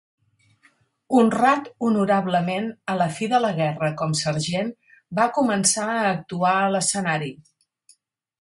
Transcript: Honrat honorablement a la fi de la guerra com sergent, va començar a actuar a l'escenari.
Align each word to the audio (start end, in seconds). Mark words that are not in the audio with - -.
Honrat 1.17 1.67
honorablement 1.89 2.65
a 2.93 2.97
la 3.01 3.07
fi 3.19 3.29
de 3.35 3.41
la 3.45 3.53
guerra 3.59 3.91
com 4.01 4.17
sergent, 4.23 4.73
va 5.21 5.29
començar 5.39 5.87
a 5.99 6.03
actuar 6.17 6.59
a 6.63 6.69
l'escenari. 6.79 7.31